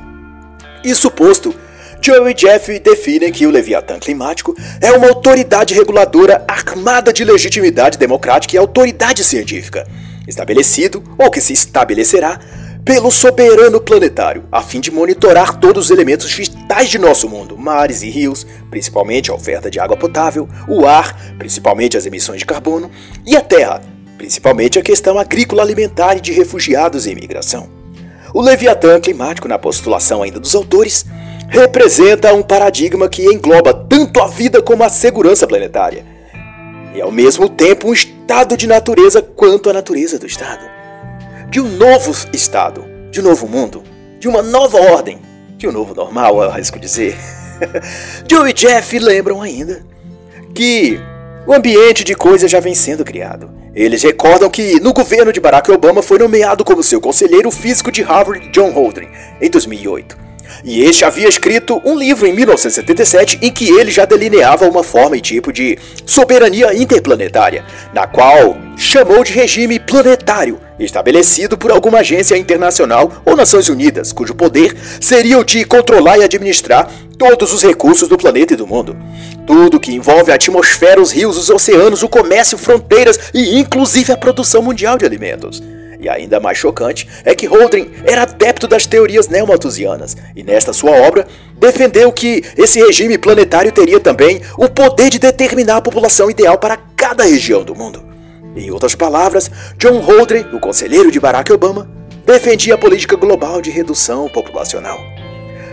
[0.84, 1.54] Isso posto,
[2.02, 7.98] Joe e Jeff definem que o Leviatã climático é uma autoridade reguladora armada de legitimidade
[7.98, 9.88] democrática e autoridade científica,
[10.28, 12.40] estabelecido ou que se estabelecerá
[12.88, 18.02] pelo soberano planetário, a fim de monitorar todos os elementos vitais de nosso mundo, mares
[18.02, 22.90] e rios, principalmente a oferta de água potável, o ar, principalmente as emissões de carbono,
[23.26, 23.82] e a terra,
[24.18, 27.70] principalmente a questão agrícola alimentar e de refugiados e imigração.
[28.34, 31.06] O Leviatã climático, na postulação ainda dos autores,
[31.50, 36.06] representa um paradigma que engloba tanto a vida como a segurança planetária,
[36.96, 40.77] e ao mesmo tempo um estado de natureza quanto a natureza do Estado.
[41.50, 43.84] De um novo Estado, de um novo mundo,
[44.20, 45.20] de uma nova ordem,
[45.58, 47.18] de um novo normal, eu arrisco dizer.
[48.30, 49.86] Joe e Jeff lembram ainda
[50.54, 51.00] que
[51.48, 55.72] o ambiente de coisas já vem sendo criado eles recordam que, no governo de Barack
[55.72, 59.08] Obama, foi nomeado como seu conselheiro físico de Harvard John Holdren,
[59.40, 60.18] em 2008.
[60.64, 65.18] E este havia escrito um livro em 1977 em que ele já delineava uma forma
[65.18, 72.38] e tipo de soberania interplanetária, na qual chamou de regime planetário, estabelecido por alguma agência
[72.38, 78.08] internacional ou Nações Unidas, cujo poder seria o de controlar e administrar todos os recursos
[78.08, 78.96] do planeta e do mundo.
[79.46, 84.18] Tudo que envolve a atmosfera, os rios, os oceanos, o comércio, fronteiras e inclusive a
[84.18, 85.62] produção mundial de alimentos.
[86.00, 90.92] E ainda mais chocante é que Holdren era adepto das teorias neomalthusianas e nesta sua
[90.92, 96.58] obra defendeu que esse regime planetário teria também o poder de determinar a população ideal
[96.58, 98.06] para cada região do mundo.
[98.56, 101.90] Em outras palavras, John Holdren, o conselheiro de Barack Obama,
[102.26, 105.00] defendia a política global de redução populacional.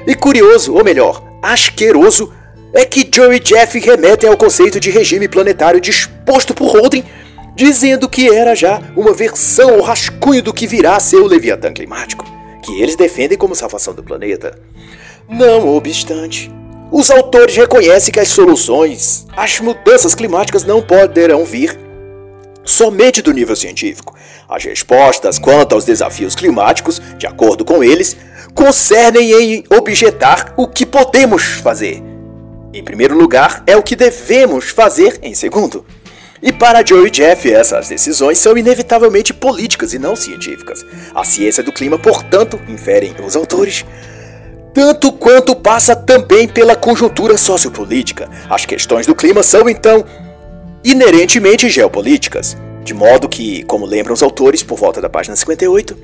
[0.06, 2.32] E curioso, ou melhor, asqueroso,
[2.72, 7.04] é que Joe e Jeff remetem ao conceito de regime planetário disposto por Holdren,
[7.54, 11.72] dizendo que era já uma versão ou rascunho do que virá a ser o Leviatã
[11.72, 12.26] climático,
[12.62, 14.58] que eles defendem como salvação do planeta.
[15.28, 16.50] Não obstante,
[16.90, 21.78] os autores reconhecem que as soluções às mudanças climáticas não poderão vir
[22.64, 24.14] somente do nível científico.
[24.48, 28.16] As respostas quanto aos desafios climáticos, de acordo com eles,
[28.54, 32.02] concernem em objetar o que podemos fazer.
[32.72, 35.84] Em primeiro lugar, é o que devemos fazer em segundo.
[36.44, 40.84] E para Joe e Jeff, essas decisões são inevitavelmente políticas e não científicas.
[41.14, 43.82] A ciência do clima, portanto, inferem os autores,
[44.74, 48.28] tanto quanto passa também pela conjuntura sociopolítica.
[48.50, 50.04] As questões do clima são, então,
[50.84, 55.96] inerentemente geopolíticas, de modo que, como lembram os autores por volta da página 58,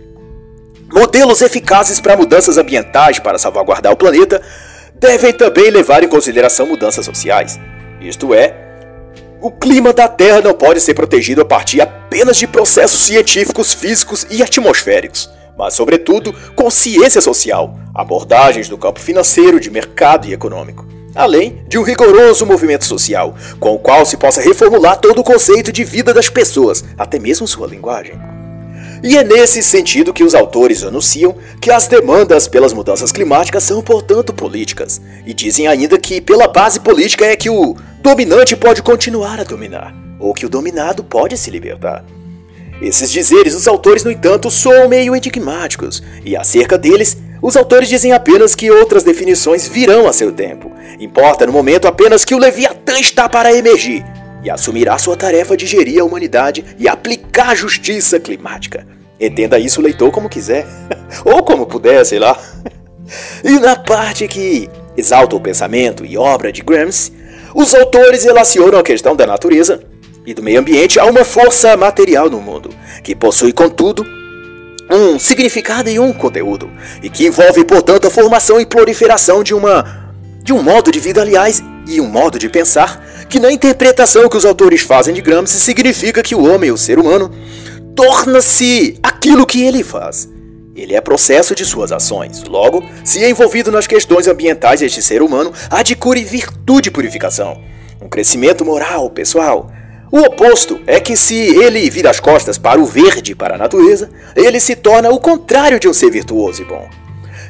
[0.90, 4.40] modelos eficazes para mudanças ambientais para salvaguardar o planeta
[4.94, 7.60] devem também levar em consideração mudanças sociais.
[8.00, 8.59] Isto é,
[9.40, 14.26] o clima da Terra não pode ser protegido a partir apenas de processos científicos, físicos
[14.30, 20.86] e atmosféricos, mas, sobretudo, com ciência social, abordagens no campo financeiro, de mercado e econômico,
[21.14, 25.72] além de um rigoroso movimento social, com o qual se possa reformular todo o conceito
[25.72, 28.39] de vida das pessoas, até mesmo sua linguagem.
[29.02, 33.80] E é nesse sentido que os autores anunciam que as demandas pelas mudanças climáticas são,
[33.80, 39.40] portanto, políticas, e dizem ainda que, pela base política, é que o dominante pode continuar
[39.40, 42.04] a dominar, ou que o dominado pode se libertar.
[42.82, 48.12] Esses dizeres os autores, no entanto, soam meio enigmáticos, e acerca deles, os autores dizem
[48.12, 50.70] apenas que outras definições virão a seu tempo.
[50.98, 54.04] Importa no momento apenas que o Leviatã está para emergir,
[54.42, 57.19] e assumirá sua tarefa de gerir a humanidade e aplicar
[57.54, 58.86] justiça climática.
[59.20, 60.66] Entenda isso, leitor, como quiser,
[61.24, 62.38] ou como puder, sei lá.
[63.44, 67.12] E na parte que exalta o pensamento e obra de Gramsci,
[67.54, 69.82] os autores relacionam a questão da natureza
[70.26, 72.70] e do meio ambiente a uma força material no mundo,
[73.02, 74.06] que possui, contudo,
[74.90, 76.70] um significado e um conteúdo,
[77.02, 80.00] e que envolve, portanto, a formação e proliferação de uma
[80.42, 84.36] de um modo de vida, aliás, e um modo de pensar que na interpretação que
[84.36, 87.30] os autores fazem de Gramsci significa que o homem, o ser humano,
[87.94, 90.28] torna-se aquilo que ele faz.
[90.74, 92.42] Ele é processo de suas ações.
[92.44, 97.60] Logo, se é envolvido nas questões ambientais este ser humano, adquire virtude e purificação,
[98.02, 99.70] um crescimento moral, pessoal.
[100.10, 104.10] O oposto é que se ele vira as costas para o verde, para a natureza,
[104.34, 106.88] ele se torna o contrário de um ser virtuoso e bom.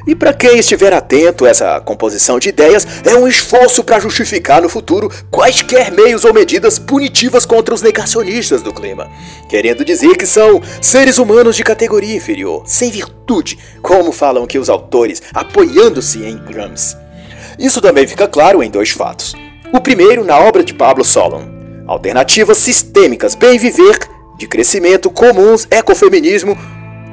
[0.05, 4.69] E para quem estiver atento, essa composição de ideias é um esforço para justificar no
[4.69, 9.09] futuro quaisquer meios ou medidas punitivas contra os negacionistas do clima,
[9.47, 14.69] querendo dizer que são seres humanos de categoria inferior, sem virtude, como falam que os
[14.69, 16.97] autores, apoiando-se em Gramsci.
[17.59, 19.35] Isso também fica claro em dois fatos.
[19.71, 21.43] O primeiro, na obra de Pablo Solon,
[21.87, 23.99] Alternativas Sistêmicas, Bem Viver,
[24.37, 26.57] de Crescimento, Comuns, Ecofeminismo,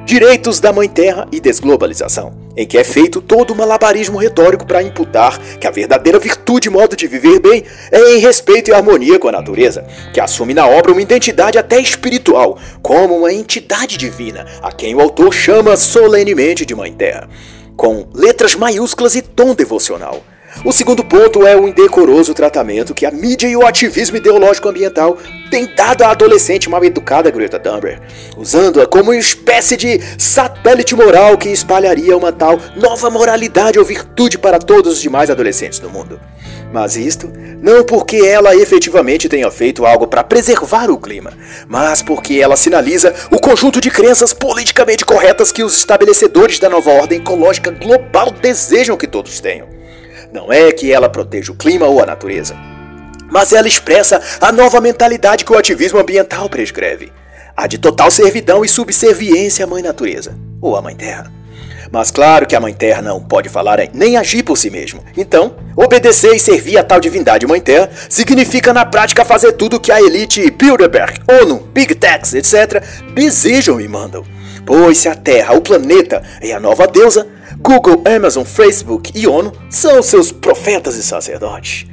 [0.09, 4.81] Direitos da Mãe Terra e Desglobalização, em que é feito todo um malabarismo retórico para
[4.81, 9.19] imputar que a verdadeira virtude e modo de viver bem é em respeito e harmonia
[9.19, 14.47] com a natureza, que assume na obra uma identidade até espiritual, como uma entidade divina,
[14.63, 17.29] a quem o autor chama solenemente de Mãe Terra,
[17.77, 20.23] com letras maiúsculas e tom devocional.
[20.65, 25.17] O segundo ponto é o indecoroso tratamento que a mídia e o ativismo ideológico ambiental
[25.49, 28.01] têm dado à adolescente mal educada Greta Thunberg,
[28.35, 34.37] usando-a como uma espécie de satélite moral que espalharia uma tal nova moralidade ou virtude
[34.37, 36.19] para todos os demais adolescentes do mundo.
[36.73, 37.31] Mas isto
[37.61, 41.31] não porque ela efetivamente tenha feito algo para preservar o clima,
[41.67, 46.91] mas porque ela sinaliza o conjunto de crenças politicamente corretas que os estabelecedores da nova
[46.91, 49.78] ordem ecológica global desejam que todos tenham.
[50.31, 52.55] Não é que ela proteja o clima ou a natureza,
[53.31, 57.11] mas ela expressa a nova mentalidade que o ativismo ambiental prescreve:
[57.57, 61.31] a de total servidão e subserviência à Mãe Natureza, ou à Mãe Terra.
[61.91, 65.03] Mas claro que a Mãe Terra não pode falar nem agir por si mesmo.
[65.17, 69.79] Então, obedecer e servir a tal divindade Mãe Terra significa na prática fazer tudo o
[69.79, 72.83] que a elite Bilderberg, ONU, Big Techs, etc.
[73.15, 74.23] desejam e mandam.
[74.63, 77.27] Pois se a Terra, o planeta e a nova deusa,
[77.61, 81.85] Google, Amazon, Facebook e ONU são seus profetas e sacerdotes.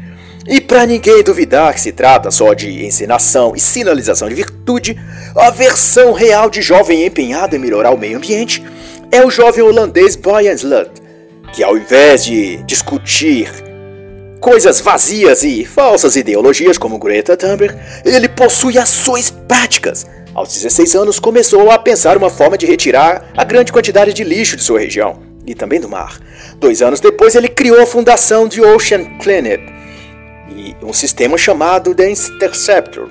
[0.46, 4.96] E para ninguém duvidar que se trata só de encenação e sinalização de virtude,
[5.34, 8.64] a versão real de jovem empenhado em melhorar o meio ambiente
[9.10, 10.90] é o jovem holandês Brian Slut,
[11.52, 13.50] que ao invés de discutir
[14.40, 20.06] coisas vazias e falsas ideologias como Greta Thunberg, ele possui ações práticas.
[20.32, 24.56] Aos 16 anos começou a pensar uma forma de retirar a grande quantidade de lixo
[24.56, 26.18] de sua região e também do mar.
[26.58, 29.60] Dois anos depois, ele criou a fundação de Ocean Planet
[30.48, 33.08] e um sistema chamado The Interceptor,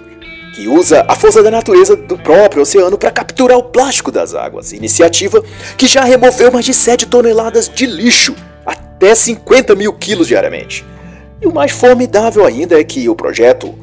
[0.56, 4.72] que usa a força da natureza do próprio oceano para capturar o plástico das águas.
[4.72, 5.44] Iniciativa
[5.78, 10.86] que já removeu mais de 7 toneladas de lixo, até 50 mil quilos diariamente.
[11.42, 13.76] E o mais formidável ainda é que o projeto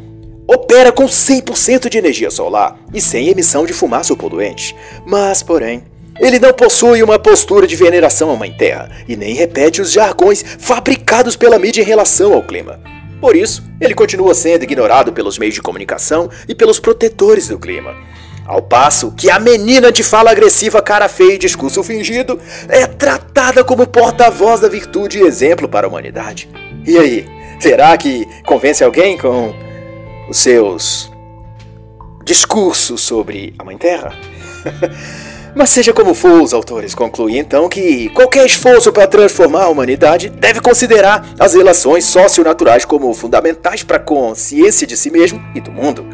[0.47, 4.75] opera com 100% de energia solar e sem emissão de fumaça ou poluente.
[5.07, 5.85] Mas, porém,
[6.19, 10.45] ele não possui uma postura de veneração à Mãe Terra e nem repete os jargões
[10.59, 12.81] fabricados pela mídia em relação ao clima.
[13.21, 17.95] Por isso, ele continua sendo ignorado pelos meios de comunicação e pelos protetores do clima.
[18.45, 22.39] Ao passo que a menina de fala agressiva, cara feia e discurso fingido
[22.69, 26.49] é tratada como porta-voz da virtude e exemplo para a humanidade.
[26.85, 27.29] E aí,
[27.61, 29.55] será que convence alguém com
[30.29, 31.11] os seus
[32.25, 34.13] discursos sobre a Mãe Terra?
[35.55, 40.31] Mas seja como for, os autores concluem então que qualquer esforço para transformar a humanidade
[40.31, 45.71] deve considerar as relações socio-naturais como fundamentais para a consciência de si mesmo e do
[45.71, 46.07] mundo.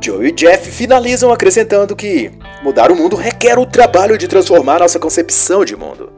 [0.00, 4.98] Joe e Jeff finalizam acrescentando que mudar o mundo requer o trabalho de transformar nossa
[4.98, 6.10] concepção de mundo.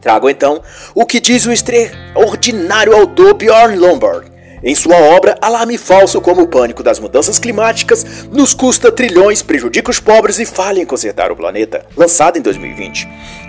[0.00, 0.60] Trago então
[0.96, 4.31] o que diz o extraordinário autor Bjorn Lombard
[4.62, 9.90] em sua obra, alarme falso como o pânico das mudanças climáticas nos custa trilhões, prejudica
[9.90, 13.08] os pobres e falha em consertar o planeta, lançado em 2020.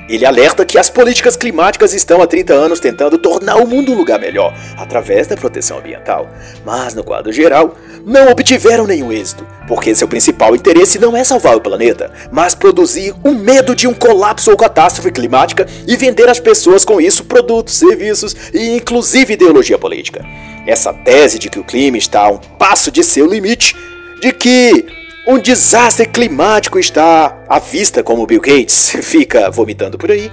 [0.10, 3.96] Ele alerta que as políticas climáticas estão há 30 anos tentando tornar o mundo um
[3.96, 6.28] lugar melhor, através da proteção ambiental.
[6.66, 7.76] Mas, no quadro geral,
[8.06, 13.14] não obtiveram nenhum êxito, porque seu principal interesse não é salvar o planeta, mas produzir
[13.24, 17.76] o medo de um colapso ou catástrofe climática e vender às pessoas com isso produtos,
[17.76, 20.26] serviços e inclusive ideologia política.
[20.68, 23.76] Essa tese de que o clima está a um passo de seu limite,
[24.22, 24.86] de que
[25.26, 30.30] um desastre climático está à vista, como Bill Gates fica vomitando por aí.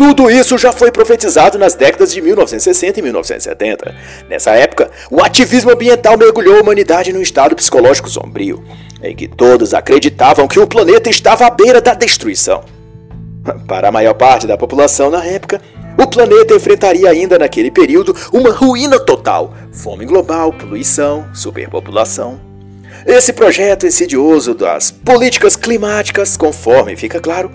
[0.00, 3.94] Tudo isso já foi profetizado nas décadas de 1960 e 1970.
[4.30, 8.64] Nessa época, o ativismo ambiental mergulhou a humanidade num estado psicológico sombrio,
[9.02, 12.64] em que todos acreditavam que o planeta estava à beira da destruição.
[13.68, 15.60] Para a maior parte da população na época,
[15.98, 22.40] o planeta enfrentaria ainda naquele período uma ruína total: fome global, poluição, superpopulação.
[23.04, 27.50] Esse projeto insidioso das políticas climáticas, conforme fica claro,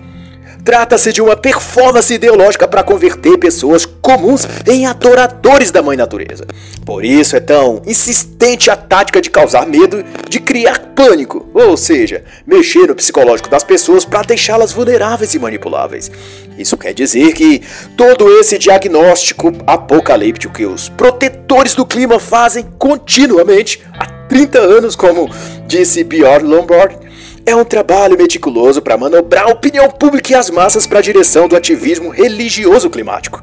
[0.66, 6.44] Trata-se de uma performance ideológica para converter pessoas comuns em adoradores da mãe natureza.
[6.84, 12.24] Por isso é tão insistente a tática de causar medo, de criar pânico, ou seja,
[12.44, 16.10] mexer no psicológico das pessoas para deixá-las vulneráveis e manipuláveis.
[16.58, 17.62] Isso quer dizer que
[17.96, 25.30] todo esse diagnóstico apocalíptico que os protetores do clima fazem continuamente há 30 anos, como
[25.68, 27.06] disse Bjorn Lombard,
[27.46, 31.46] é um trabalho meticuloso para manobrar a opinião pública e as massas para a direção
[31.46, 33.42] do ativismo religioso climático.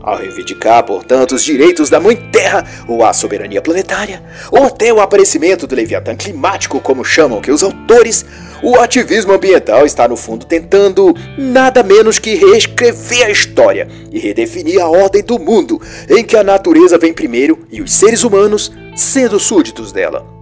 [0.00, 5.00] Ao reivindicar, portanto, os direitos da Mãe Terra ou a soberania planetária, ou até o
[5.00, 8.24] aparecimento do Leviatã climático, como chamam que os autores,
[8.62, 14.80] o ativismo ambiental está no fundo tentando nada menos que reescrever a história e redefinir
[14.80, 19.38] a ordem do mundo em que a natureza vem primeiro e os seres humanos sendo
[19.40, 20.37] súditos dela.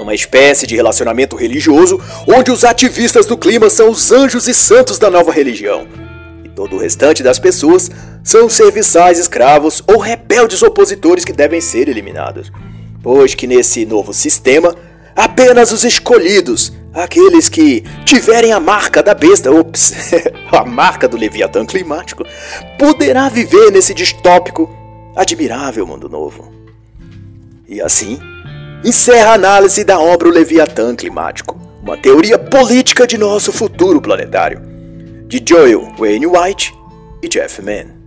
[0.00, 4.98] Uma espécie de relacionamento religioso onde os ativistas do clima são os anjos e santos
[4.98, 5.86] da nova religião.
[6.42, 7.90] E todo o restante das pessoas
[8.24, 12.50] são serviçais escravos ou rebeldes opositores que devem ser eliminados.
[13.02, 14.74] Pois que nesse novo sistema,
[15.14, 20.12] apenas os escolhidos, aqueles que tiverem a marca da besta, ops,
[20.50, 22.24] a marca do Leviatã climático,
[22.78, 24.68] poderá viver nesse distópico,
[25.14, 26.52] admirável mundo novo.
[27.68, 28.18] E assim,
[28.84, 34.60] encerra a análise da obra O Leviatã Climático, uma teoria política de nosso futuro planetário,
[35.26, 36.74] de Joel Wayne White
[37.22, 37.99] e Jeff Mann.